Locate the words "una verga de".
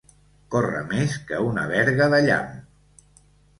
1.51-2.25